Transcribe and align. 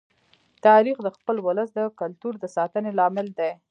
تاریخ 0.65 0.97
د 1.03 1.07
خپل 1.15 1.35
ولس 1.45 1.69
د 1.73 1.79
کلتور 2.01 2.33
د 2.39 2.45
ساتنې 2.55 2.91
لامل 2.99 3.27
دی. 3.39 3.51